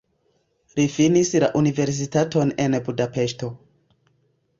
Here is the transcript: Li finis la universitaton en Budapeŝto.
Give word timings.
Li 0.77 0.85
finis 0.93 1.33
la 1.43 1.49
universitaton 1.61 2.53
en 2.65 2.79
Budapeŝto. 2.89 3.51